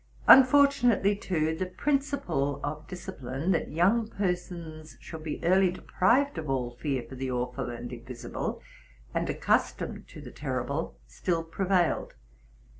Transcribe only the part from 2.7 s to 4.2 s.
dis cipline, that young